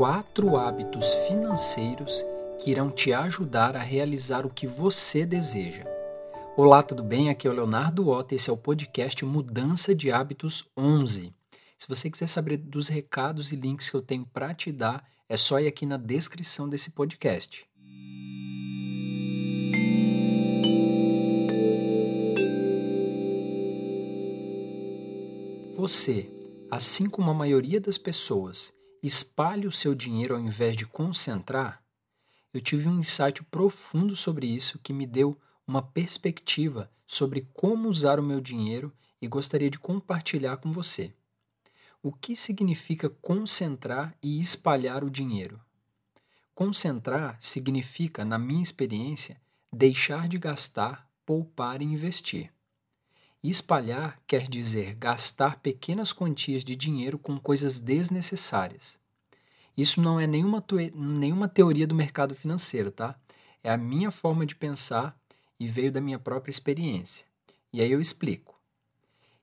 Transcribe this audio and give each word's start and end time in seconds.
quatro 0.00 0.56
hábitos 0.56 1.12
financeiros 1.28 2.24
que 2.58 2.70
irão 2.70 2.90
te 2.90 3.12
ajudar 3.12 3.76
a 3.76 3.80
realizar 3.80 4.46
o 4.46 4.48
que 4.48 4.66
você 4.66 5.26
deseja. 5.26 5.84
Olá, 6.56 6.82
tudo 6.82 7.02
bem? 7.02 7.28
Aqui 7.28 7.46
é 7.46 7.50
o 7.50 7.52
Leonardo 7.52 8.08
Otto 8.08 8.32
e 8.32 8.36
esse 8.36 8.48
é 8.48 8.52
o 8.52 8.56
podcast 8.56 9.22
Mudança 9.26 9.94
de 9.94 10.10
Hábitos 10.10 10.64
11. 10.74 11.34
Se 11.76 11.86
você 11.86 12.08
quiser 12.08 12.28
saber 12.28 12.56
dos 12.56 12.88
recados 12.88 13.52
e 13.52 13.56
links 13.56 13.90
que 13.90 13.94
eu 13.94 14.00
tenho 14.00 14.24
para 14.24 14.54
te 14.54 14.72
dar, 14.72 15.06
é 15.28 15.36
só 15.36 15.60
ir 15.60 15.66
aqui 15.66 15.84
na 15.84 15.98
descrição 15.98 16.66
desse 16.66 16.92
podcast. 16.92 17.68
Você, 25.76 26.26
assim 26.70 27.06
como 27.06 27.30
a 27.30 27.34
maioria 27.34 27.78
das 27.78 27.98
pessoas, 27.98 28.72
espalha 29.02 29.68
o 29.68 29.72
seu 29.72 29.94
dinheiro 29.94 30.34
ao 30.34 30.40
invés 30.40 30.76
de 30.76 30.86
concentrar? 30.86 31.82
Eu 32.52 32.60
tive 32.60 32.88
um 32.88 32.98
insight 32.98 33.42
profundo 33.44 34.16
sobre 34.16 34.46
isso 34.46 34.78
que 34.78 34.92
me 34.92 35.06
deu 35.06 35.40
uma 35.66 35.82
perspectiva 35.82 36.90
sobre 37.06 37.48
como 37.54 37.88
usar 37.88 38.18
o 38.18 38.22
meu 38.22 38.40
dinheiro 38.40 38.92
e 39.20 39.28
gostaria 39.28 39.70
de 39.70 39.78
compartilhar 39.78 40.56
com 40.56 40.72
você. 40.72 41.12
O 42.02 42.12
que 42.12 42.34
significa 42.34 43.10
concentrar 43.10 44.16
e 44.22 44.40
espalhar 44.40 45.04
o 45.04 45.10
dinheiro? 45.10 45.60
Concentrar 46.54 47.36
significa, 47.40 48.24
na 48.24 48.38
minha 48.38 48.62
experiência, 48.62 49.40
deixar 49.72 50.28
de 50.28 50.38
gastar, 50.38 51.08
poupar 51.24 51.82
e 51.82 51.84
investir. 51.84 52.52
Espalhar 53.42 54.20
quer 54.26 54.48
dizer 54.48 54.94
gastar 54.96 55.60
pequenas 55.60 56.12
quantias 56.12 56.62
de 56.62 56.76
dinheiro 56.76 57.18
com 57.18 57.38
coisas 57.38 57.80
desnecessárias. 57.80 58.98
Isso 59.74 60.00
não 60.02 60.20
é 60.20 60.26
nenhuma, 60.26 60.62
nenhuma 60.94 61.48
teoria 61.48 61.86
do 61.86 61.94
mercado 61.94 62.34
financeiro, 62.34 62.90
tá? 62.90 63.18
É 63.62 63.70
a 63.70 63.78
minha 63.78 64.10
forma 64.10 64.44
de 64.44 64.54
pensar 64.54 65.18
e 65.58 65.66
veio 65.66 65.90
da 65.90 66.02
minha 66.02 66.18
própria 66.18 66.50
experiência. 66.50 67.24
E 67.72 67.80
aí 67.80 67.90
eu 67.90 68.00
explico. 68.00 68.60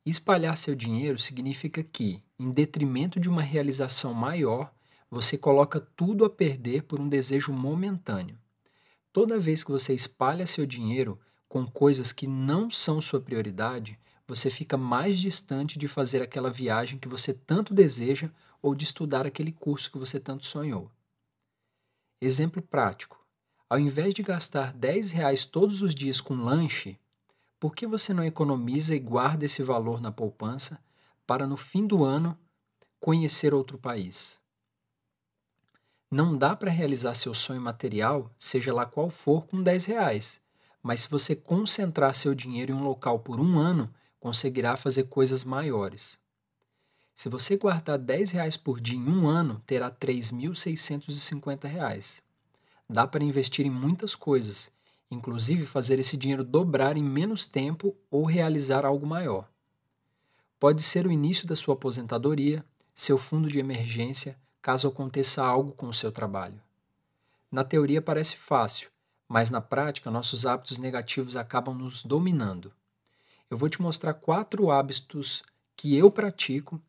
Espalhar 0.06 0.56
seu 0.58 0.76
dinheiro 0.76 1.18
significa 1.18 1.84
que, 1.84 2.24
em 2.38 2.52
detrimento 2.52 3.20
de 3.20 3.28
uma 3.28 3.42
realização 3.42 4.14
maior, 4.14 4.72
você 5.10 5.38
coloca 5.38 5.80
tudo 5.80 6.24
a 6.24 6.30
perder 6.30 6.84
por 6.84 7.00
um 7.00 7.10
desejo 7.10 7.52
momentâneo. 7.52 8.38
Toda 9.12 9.40
vez 9.40 9.64
que 9.64 9.72
você 9.72 9.94
espalha 9.94 10.46
seu 10.46 10.66
dinheiro, 10.66 11.20
com 11.48 11.66
coisas 11.66 12.12
que 12.12 12.28
não 12.28 12.70
são 12.70 13.00
sua 13.00 13.22
prioridade, 13.22 14.00
você 14.28 14.50
fica 14.50 14.76
mais 14.76 15.20
distante 15.20 15.80
de 15.80 15.88
fazer 15.88 16.22
aquela 16.22 16.50
viagem 16.50 17.00
que 17.00 17.08
você 17.08 17.34
tanto 17.34 17.74
deseja 17.74 18.30
ou 18.62 18.76
de 18.76 18.84
estudar 18.84 19.26
aquele 19.26 19.52
curso 19.52 19.90
que 19.90 19.98
você 19.98 20.20
tanto 20.20 20.46
sonhou. 20.46 20.92
Exemplo 22.22 22.62
prático: 22.62 23.26
ao 23.70 23.80
invés 23.80 24.14
de 24.14 24.22
gastar 24.22 24.74
10 24.74 25.12
reais 25.12 25.46
todos 25.46 25.82
os 25.82 25.96
dias 25.96 26.20
com 26.20 26.36
lanche, 26.36 27.00
por 27.60 27.74
que 27.74 27.88
você 27.88 28.14
não 28.14 28.24
economiza 28.24 28.94
e 28.96 29.00
guarda 29.00 29.46
esse 29.46 29.64
valor 29.64 30.02
na 30.02 30.12
poupança 30.12 30.80
para 31.26 31.48
no 31.48 31.56
fim 31.56 31.88
do 31.88 32.04
ano 32.04 32.38
conhecer 33.00 33.54
outro 33.54 33.78
país? 33.78 34.40
Não 36.12 36.38
dá 36.38 36.56
para 36.56 36.72
realizar 36.72 37.14
seu 37.14 37.34
sonho 37.34 37.62
material, 37.62 38.34
seja 38.38 38.74
lá 38.74 38.86
qual 38.86 39.10
for, 39.10 39.46
com 39.46 39.62
10 39.62 39.86
reais 39.86 40.42
mas 40.82 41.02
se 41.02 41.10
você 41.10 41.36
concentrar 41.36 42.16
seu 42.16 42.34
dinheiro 42.34 42.72
em 42.72 42.76
um 42.76 42.84
local 42.84 43.20
por 43.20 43.40
um 43.40 43.58
ano, 43.60 43.94
conseguirá 44.20 44.76
fazer 44.76 45.04
coisas 45.04 45.44
maiores. 45.44 46.20
Se 47.16 47.30
você 47.30 47.58
guardar 47.58 47.98
10 47.98 48.32
reais 48.32 48.56
por 48.56 48.80
dia 48.80 48.98
em 48.98 49.10
um 49.10 49.28
ano, 49.28 49.62
terá 49.66 49.90
3.650 49.90 51.68
reais. 51.68 52.22
Dá 52.90 53.08
para 53.08 53.24
investir 53.24 53.66
em 53.66 53.72
muitas 53.72 54.16
coisas, 54.16 54.70
inclusive 55.10 55.66
fazer 55.66 56.00
esse 56.00 56.16
dinheiro 56.16 56.44
dobrar 56.44 56.96
em 56.96 57.04
menos 57.04 57.46
tempo 57.46 57.96
ou 58.12 58.24
realizar 58.24 58.86
algo 58.86 59.06
maior. 59.06 59.50
Pode 60.60 60.84
ser 60.84 61.08
o 61.08 61.12
início 61.12 61.48
da 61.48 61.56
sua 61.56 61.74
aposentadoria, 61.74 62.64
seu 62.94 63.18
fundo 63.18 63.48
de 63.48 63.60
emergência, 63.60 64.38
caso 64.62 64.88
aconteça 64.88 65.44
algo 65.44 65.72
com 65.72 65.88
o 65.88 65.94
seu 65.94 66.12
trabalho. 66.12 66.62
Na 67.52 67.64
teoria 67.64 68.02
parece 68.02 68.36
fácil, 68.38 68.90
mas 69.28 69.50
na 69.50 69.62
prática 69.62 70.12
nossos 70.12 70.46
hábitos 70.46 70.78
negativos 70.78 71.36
acabam 71.36 71.76
nos 71.76 72.04
dominando. 72.04 72.72
Eu 73.50 73.58
vou 73.58 73.70
te 73.70 73.82
mostrar 73.82 74.14
quatro 74.14 74.72
hábitos 74.72 75.44
que 75.76 75.96
eu 75.96 76.10
pratico 76.12 76.82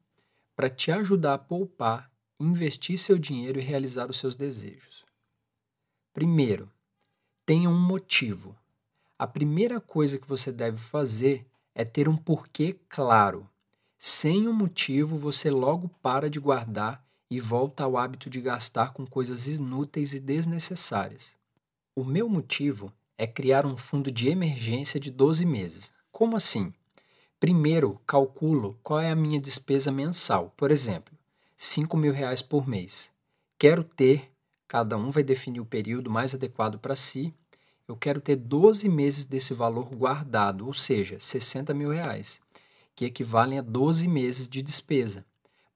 para 0.56 0.69
te 0.69 0.91
ajudar 0.91 1.34
a 1.34 1.38
poupar, 1.38 2.10
investir 2.38 2.99
seu 2.99 3.19
dinheiro 3.19 3.59
e 3.59 3.62
realizar 3.62 4.10
os 4.10 4.19
seus 4.19 4.34
desejos. 4.34 5.04
Primeiro, 6.12 6.71
tenha 7.47 7.71
um 7.71 7.78
motivo. 7.78 8.56
A 9.19 9.26
primeira 9.26 9.81
coisa 9.81 10.19
que 10.19 10.26
você 10.26 10.50
deve 10.50 10.78
fazer 10.78 11.47
é 11.75 11.84
ter 11.84 12.09
um 12.09 12.16
porquê 12.16 12.76
claro. 12.88 13.49
Sem 13.97 14.49
um 14.49 14.53
motivo, 14.53 15.16
você 15.16 15.49
logo 15.49 15.88
para 16.03 16.28
de 16.28 16.41
guardar 16.41 17.05
e 17.31 17.38
volta 17.38 17.84
ao 17.84 17.97
hábito 17.97 18.28
de 18.28 18.41
gastar 18.41 18.93
com 18.93 19.06
coisas 19.06 19.47
inúteis 19.47 20.12
e 20.12 20.19
desnecessárias. 20.19 21.38
O 21.99 22.05
meu 22.05 22.29
motivo 22.29 22.93
é 23.17 23.27
criar 23.27 23.67
um 23.67 23.77
fundo 23.77 24.13
de 24.13 24.29
emergência 24.29 25.01
de 25.01 25.11
12 25.11 25.45
meses. 25.45 25.93
Como 26.13 26.37
assim? 26.37 26.73
Primeiro, 27.41 28.01
calculo 28.07 28.79
qual 28.85 29.01
é 29.01 29.11
a 29.11 29.17
minha 29.17 29.41
despesa 29.41 29.91
mensal. 29.91 30.55
Por 30.57 30.71
exemplo, 30.71 31.13
5 31.57 31.97
mil 31.97 32.13
reais 32.13 32.41
por 32.41 32.69
mês. 32.69 33.11
Quero 33.59 33.83
ter, 33.83 34.31
cada 34.69 34.97
um 34.97 35.11
vai 35.11 35.25
definir 35.25 35.59
o 35.59 35.67
período 35.67 36.09
mais 36.09 36.37
adequado 36.37 36.79
para 36.79 36.95
si. 36.95 37.35
Eu 37.89 37.97
quero 37.97 38.21
ter 38.21 38.37
12 38.37 38.89
meses 38.89 39.25
desse 39.25 39.53
valor 39.53 39.93
guardado, 39.93 40.69
ou 40.69 40.75
seja, 40.75 41.19
60 41.19 41.75
mil 41.75 41.91
reais, 41.91 42.41
que 42.95 43.07
equivalem 43.07 43.59
a 43.59 43.63
12 43.63 44.07
meses 44.07 44.49
de 44.49 44.63
despesa. 44.63 45.27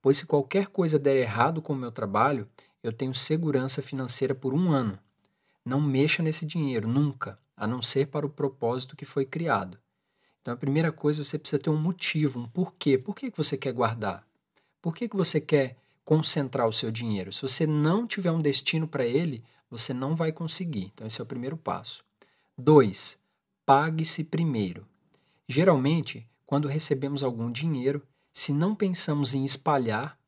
Pois 0.01 0.19
se 0.19 0.25
qualquer 0.25 0.67
coisa 0.67 0.97
der 0.97 1.17
errado 1.17 1.61
com 1.61 1.73
o 1.73 1.75
meu 1.75 1.91
trabalho, 1.91 2.47
eu 2.81 2.93
tenho 2.93 3.13
segurança 3.13 3.81
financeira 3.81 4.33
por 4.33 4.53
um 4.53 4.71
ano. 4.71 4.97
Não 5.65 5.79
mexa 5.79 6.21
nesse 6.21 6.45
dinheiro, 6.45 6.87
nunca, 6.87 7.39
a 7.55 7.65
não 7.65 7.81
ser 7.81 8.07
para 8.07 8.25
o 8.25 8.29
propósito 8.29 8.95
que 8.95 9.05
foi 9.05 9.25
criado. 9.25 9.79
Então, 10.41 10.53
a 10.53 10.57
primeira 10.57 10.91
coisa, 10.91 11.23
você 11.23 11.39
precisa 11.39 11.61
ter 11.61 11.69
um 11.69 11.77
motivo, 11.77 12.39
um 12.39 12.47
porquê. 12.47 12.97
Por 12.97 13.15
que 13.15 13.31
você 13.35 13.57
quer 13.57 13.71
guardar? 13.71 14.27
Por 14.81 14.93
que 14.93 15.07
você 15.13 15.39
quer 15.39 15.77
concentrar 16.03 16.67
o 16.67 16.73
seu 16.73 16.91
dinheiro? 16.91 17.31
Se 17.31 17.41
você 17.41 17.65
não 17.65 18.05
tiver 18.05 18.31
um 18.31 18.41
destino 18.41 18.85
para 18.85 19.05
ele, 19.05 19.41
você 19.69 19.93
não 19.93 20.15
vai 20.15 20.33
conseguir. 20.33 20.91
Então, 20.93 21.07
esse 21.07 21.21
é 21.21 21.23
o 21.23 21.27
primeiro 21.27 21.55
passo. 21.55 22.03
Dois, 22.57 23.17
pague-se 23.65 24.25
primeiro. 24.25 24.85
Geralmente, 25.47 26.27
quando 26.45 26.67
recebemos 26.67 27.23
algum 27.23 27.49
dinheiro, 27.49 28.05
se 28.33 28.51
não 28.51 28.75
pensamos 28.75 29.33
em 29.33 29.45
espalhar, 29.45 30.19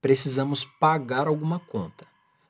precisamos 0.00 0.64
pagar 0.64 1.26
alguma 1.26 1.58
conta. 1.58 2.06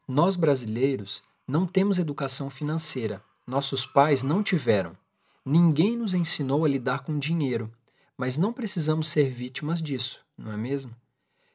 Nós 0.06 0.36
brasileiros 0.36 1.22
não 1.46 1.66
temos 1.66 1.98
educação 1.98 2.48
financeira. 2.48 3.22
Nossos 3.46 3.84
pais 3.84 4.22
não 4.22 4.42
tiveram. 4.42 4.96
Ninguém 5.44 5.94
nos 5.94 6.14
ensinou 6.14 6.64
a 6.64 6.68
lidar 6.68 7.00
com 7.00 7.18
dinheiro, 7.18 7.70
mas 8.16 8.38
não 8.38 8.50
precisamos 8.50 9.08
ser 9.08 9.28
vítimas 9.28 9.82
disso, 9.82 10.24
não 10.38 10.50
é 10.50 10.56
mesmo? 10.56 10.96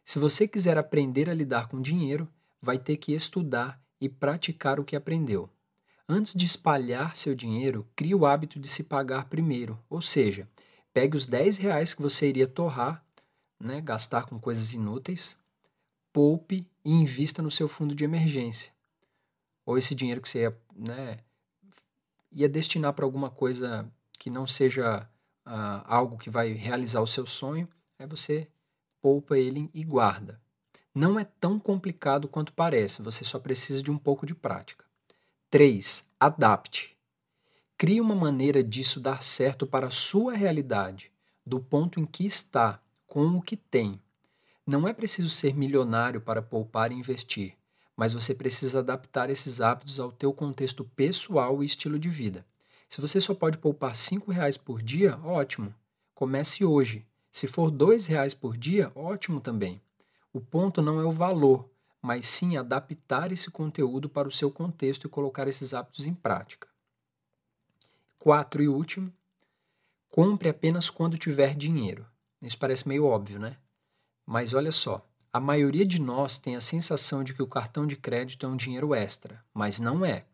Se 0.06 0.20
você 0.20 0.48
quiser 0.48 0.78
aprender 0.78 1.28
a 1.28 1.34
lidar 1.34 1.68
com 1.68 1.82
dinheiro, 1.82 2.28
vai 2.62 2.78
ter 2.78 2.98
que 2.98 3.14
estudar 3.14 3.82
e 4.00 4.08
praticar 4.08 4.80
o 4.80 4.86
que 4.86 4.96
aprendeu. 4.96 5.50
Antes 6.08 6.36
de 6.36 6.46
espalhar 6.46 7.16
seu 7.16 7.34
dinheiro, 7.34 7.88
crie 7.96 8.14
o 8.14 8.28
hábito 8.28 8.60
de 8.60 8.68
se 8.68 8.84
pagar 8.84 9.26
primeiro, 9.26 9.80
ou 9.90 10.02
seja, 10.02 10.48
pegue 10.94 11.18
os 11.18 11.26
10 11.26 11.58
reais 11.58 11.96
que 11.96 12.02
você 12.02 12.30
iria 12.30 12.48
torrar, 12.48 13.04
né, 13.60 13.82
gastar 13.82 14.26
com 14.28 14.40
coisas 14.40 14.72
inúteis, 14.74 15.36
poupe 16.14 16.68
e 16.86 16.92
invista 16.92 17.42
no 17.42 17.50
seu 17.50 17.68
fundo 17.68 17.96
de 17.96 18.04
emergência 18.04 18.72
ou 19.70 19.78
esse 19.78 19.94
dinheiro 19.94 20.20
que 20.20 20.28
você 20.28 20.40
ia, 20.40 20.58
né, 20.76 21.20
ia 22.32 22.50
destinar 22.50 22.92
para 22.92 23.06
alguma 23.06 23.30
coisa 23.30 23.88
que 24.18 24.28
não 24.28 24.48
seja 24.48 25.08
uh, 25.46 25.84
algo 25.86 26.18
que 26.18 26.28
vai 26.28 26.54
realizar 26.54 27.02
o 27.02 27.06
seu 27.06 27.24
sonho, 27.24 27.70
aí 28.00 28.08
você 28.08 28.48
poupa 29.00 29.38
ele 29.38 29.70
e 29.72 29.84
guarda. 29.84 30.42
Não 30.94 31.20
é 31.20 31.24
tão 31.24 31.60
complicado 31.60 32.28
quanto 32.28 32.52
parece, 32.52 33.04
você 33.04 33.24
só 33.24 33.38
precisa 33.38 33.84
de 33.84 33.92
um 33.92 33.98
pouco 34.00 34.26
de 34.26 34.34
prática. 34.34 34.84
3. 35.52 36.04
Adapte. 36.20 36.98
Crie 37.78 38.02
uma 38.02 38.16
maneira 38.16 38.64
disso 38.64 39.00
dar 39.00 39.22
certo 39.22 39.68
para 39.68 39.86
a 39.86 39.92
sua 39.92 40.34
realidade, 40.34 41.12
do 41.46 41.60
ponto 41.60 42.00
em 42.00 42.08
que 42.08 42.26
está, 42.26 42.82
com 43.06 43.28
o 43.38 43.42
que 43.42 43.56
tem. 43.56 44.02
Não 44.66 44.88
é 44.88 44.94
preciso 44.94 45.30
ser 45.30 45.56
milionário 45.56 46.20
para 46.20 46.42
poupar 46.42 46.92
e 46.92 46.96
investir 46.96 47.59
mas 48.00 48.14
você 48.14 48.34
precisa 48.34 48.80
adaptar 48.80 49.30
esses 49.30 49.60
hábitos 49.60 50.00
ao 50.00 50.10
teu 50.10 50.32
contexto 50.32 50.86
pessoal 50.96 51.62
e 51.62 51.66
estilo 51.66 52.00
de 52.00 52.10
vida. 52.10 52.46
Se 52.88 53.02
você 53.02 53.20
só 53.20 53.36
pode 53.36 53.58
poupar 53.58 53.92
R$ 53.92 54.22
reais 54.32 54.56
por 54.56 54.82
dia, 54.82 55.20
ótimo. 55.22 55.76
Comece 56.16 56.64
hoje. 56.64 57.06
Se 57.30 57.46
for 57.46 57.70
R$ 57.70 57.98
reais 58.08 58.34
por 58.34 58.56
dia, 58.56 58.90
ótimo 58.96 59.42
também. 59.42 59.82
O 60.32 60.40
ponto 60.40 60.82
não 60.82 60.98
é 60.98 61.04
o 61.04 61.12
valor, 61.12 61.70
mas 62.02 62.26
sim 62.26 62.56
adaptar 62.56 63.34
esse 63.34 63.52
conteúdo 63.52 64.08
para 64.08 64.30
o 64.30 64.32
seu 64.32 64.50
contexto 64.50 65.06
e 65.06 65.10
colocar 65.10 65.50
esses 65.50 65.74
hábitos 65.74 66.06
em 66.06 66.14
prática. 66.14 66.70
Quatro 68.18 68.64
e 68.64 68.70
último, 68.70 69.12
compre 70.08 70.48
apenas 70.48 70.90
quando 70.90 71.18
tiver 71.18 71.54
dinheiro. 71.54 72.08
Isso 72.42 72.58
parece 72.58 72.88
meio 72.88 73.06
óbvio, 73.06 73.40
né? 73.40 73.58
Mas 74.26 74.54
olha 74.54 74.72
só, 74.72 75.06
a 75.32 75.40
maioria 75.40 75.86
de 75.86 76.02
nós 76.02 76.40
tem 76.40 76.56
a 76.56 76.62
sensação 76.62 77.24
de 77.24 77.34
que 77.36 77.44
o 77.44 77.48
cartão 77.48 77.86
de 77.86 77.96
crédito 77.96 78.46
é 78.46 78.50
um 78.50 78.58
dinheiro 78.58 78.96
extra, 78.96 79.44
mas 79.54 79.80
não 79.80 80.04
é. 80.04 80.26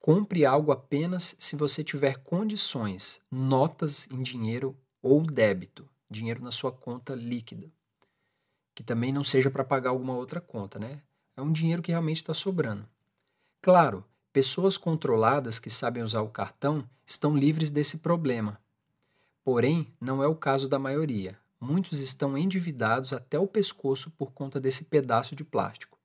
Compre 0.00 0.44
algo 0.44 0.72
apenas 0.72 1.36
se 1.38 1.54
você 1.54 1.84
tiver 1.84 2.18
condições, 2.18 3.20
notas 3.30 4.08
em 4.10 4.22
dinheiro 4.22 4.76
ou 5.00 5.22
débito, 5.22 5.88
dinheiro 6.10 6.42
na 6.42 6.50
sua 6.50 6.72
conta 6.72 7.14
líquida. 7.14 7.70
Que 8.74 8.82
também 8.82 9.12
não 9.12 9.22
seja 9.22 9.50
para 9.50 9.64
pagar 9.64 9.90
alguma 9.90 10.16
outra 10.16 10.40
conta, 10.40 10.78
né? 10.80 11.00
É 11.36 11.40
um 11.40 11.52
dinheiro 11.52 11.80
que 11.80 11.92
realmente 11.92 12.16
está 12.16 12.34
sobrando. 12.34 12.88
Claro, 13.62 14.04
pessoas 14.32 14.76
controladas 14.76 15.60
que 15.60 15.70
sabem 15.70 16.02
usar 16.02 16.22
o 16.22 16.28
cartão 16.28 16.84
estão 17.06 17.36
livres 17.36 17.70
desse 17.70 17.98
problema. 17.98 18.60
Porém, 19.44 19.86
não 20.00 20.22
é 20.22 20.26
o 20.26 20.34
caso 20.34 20.68
da 20.68 20.78
maioria. 20.78 21.38
Muitos 21.66 22.00
estão 22.00 22.36
endividados 22.36 23.14
até 23.14 23.38
o 23.38 23.46
pescoço 23.46 24.10
por 24.10 24.32
conta 24.32 24.60
desse 24.60 24.84
pedaço 24.84 25.34
de 25.34 25.42
plástico. 25.42 25.98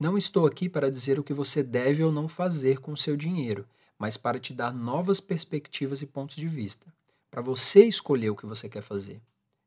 Não 0.00 0.18
estou 0.18 0.46
aqui 0.46 0.68
para 0.68 0.90
dizer 0.90 1.16
o 1.16 1.22
que 1.22 1.32
você 1.32 1.62
deve 1.62 2.02
ou 2.02 2.10
não 2.10 2.26
fazer 2.26 2.80
com 2.80 2.90
o 2.90 2.96
seu 2.96 3.16
dinheiro, 3.16 3.68
mas 3.96 4.16
para 4.16 4.40
te 4.40 4.52
dar 4.52 4.74
novas 4.74 5.20
perspectivas 5.20 6.02
e 6.02 6.06
pontos 6.06 6.34
de 6.34 6.48
vista, 6.48 6.92
para 7.30 7.40
você 7.40 7.84
escolher 7.84 8.30
o 8.30 8.34
que 8.34 8.46
você 8.46 8.68
quer 8.68 8.82
fazer. 8.82 9.22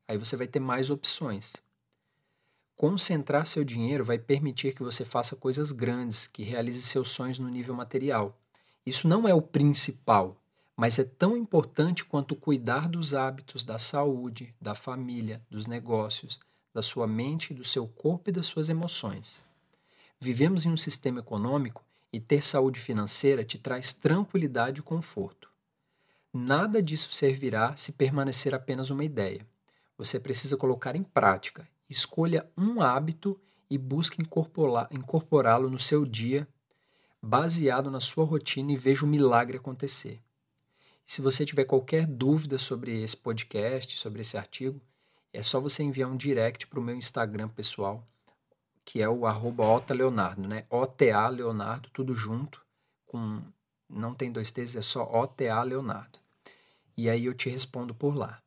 Aí 0.06 0.18
você 0.18 0.36
vai 0.36 0.46
ter 0.46 0.60
mais 0.60 0.90
opções. 0.90 1.54
Concentrar 2.76 3.46
seu 3.46 3.64
dinheiro 3.64 4.04
vai 4.04 4.18
permitir 4.18 4.74
que 4.74 4.82
você 4.82 5.06
faça 5.06 5.34
coisas 5.34 5.72
grandes, 5.72 6.26
que 6.26 6.42
realize 6.42 6.82
seus 6.82 7.08
sonhos 7.08 7.38
no 7.38 7.48
nível 7.48 7.74
material. 7.74 8.38
Isso 8.84 9.08
não 9.08 9.26
é 9.26 9.32
o 9.32 9.40
principal, 9.40 10.36
mas 10.76 10.98
é 10.98 11.04
tão 11.04 11.36
importante 11.36 12.04
quanto 12.04 12.34
cuidar 12.34 12.88
dos 12.88 13.14
hábitos, 13.14 13.64
da 13.64 13.78
saúde, 13.78 14.54
da 14.60 14.74
família, 14.74 15.40
dos 15.48 15.66
negócios, 15.66 16.40
da 16.72 16.82
sua 16.82 17.06
mente, 17.06 17.54
do 17.54 17.64
seu 17.64 17.86
corpo 17.86 18.30
e 18.30 18.32
das 18.32 18.46
suas 18.46 18.68
emoções. 18.68 19.40
Vivemos 20.18 20.66
em 20.66 20.70
um 20.70 20.76
sistema 20.76 21.20
econômico 21.20 21.84
e 22.12 22.18
ter 22.18 22.42
saúde 22.42 22.80
financeira 22.80 23.44
te 23.44 23.58
traz 23.58 23.92
tranquilidade 23.92 24.80
e 24.80 24.82
conforto. 24.82 25.48
Nada 26.32 26.82
disso 26.82 27.12
servirá 27.12 27.76
se 27.76 27.92
permanecer 27.92 28.54
apenas 28.54 28.90
uma 28.90 29.04
ideia. 29.04 29.46
Você 29.96 30.18
precisa 30.18 30.56
colocar 30.56 30.96
em 30.96 31.04
prática. 31.04 31.68
Escolha 31.88 32.50
um 32.56 32.80
hábito 32.80 33.40
e 33.70 33.78
busque 33.78 34.20
incorporá-lo 34.20 35.70
no 35.70 35.78
seu 35.78 36.04
dia, 36.04 36.48
baseado 37.22 37.90
na 37.90 38.00
sua 38.00 38.24
rotina 38.24 38.72
e 38.72 38.76
veja 38.76 39.04
o 39.04 39.08
milagre 39.08 39.58
acontecer. 39.58 40.20
Se 41.06 41.20
você 41.20 41.44
tiver 41.44 41.64
qualquer 41.64 42.06
dúvida 42.06 42.58
sobre 42.58 43.02
esse 43.02 43.16
podcast, 43.16 43.96
sobre 43.98 44.22
esse 44.22 44.36
artigo, 44.36 44.80
é 45.32 45.42
só 45.42 45.60
você 45.60 45.82
enviar 45.82 46.08
um 46.08 46.16
direct 46.16 46.66
para 46.66 46.78
o 46.78 46.82
meu 46.82 46.94
Instagram 46.94 47.48
pessoal, 47.48 48.06
que 48.84 49.02
é 49.02 49.08
o 49.08 49.26
arroba 49.26 49.64
Ota 49.64 49.92
Leonardo, 49.92 50.46
né? 50.46 50.64
OTA 50.70 51.28
Leonardo, 51.28 51.88
tudo 51.92 52.14
junto, 52.14 52.64
com 53.06 53.42
não 53.88 54.14
tem 54.14 54.30
dois 54.30 54.50
T's, 54.50 54.76
é 54.76 54.82
só 54.82 55.04
OTA 55.04 55.62
Leonardo. 55.62 56.18
E 56.96 57.08
aí 57.08 57.26
eu 57.26 57.34
te 57.34 57.48
respondo 57.48 57.94
por 57.94 58.14
lá. 58.14 58.40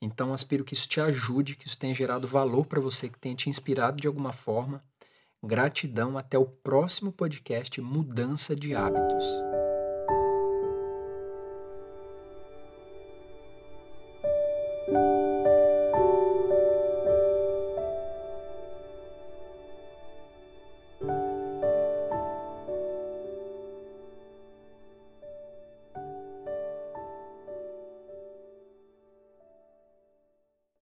Então 0.00 0.32
aspiro 0.32 0.64
que 0.64 0.74
isso 0.74 0.88
te 0.88 1.00
ajude, 1.00 1.56
que 1.56 1.66
isso 1.66 1.78
tenha 1.78 1.94
gerado 1.94 2.26
valor 2.26 2.66
para 2.66 2.80
você, 2.80 3.08
que 3.08 3.18
tenha 3.18 3.34
te 3.34 3.48
inspirado 3.48 4.00
de 4.00 4.06
alguma 4.06 4.32
forma. 4.32 4.84
Gratidão, 5.42 6.18
até 6.18 6.38
o 6.38 6.46
próximo 6.46 7.12
podcast 7.12 7.80
Mudança 7.80 8.54
de 8.54 8.74
Hábitos. 8.74 9.24